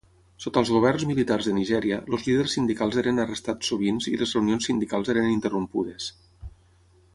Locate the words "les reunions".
4.23-4.69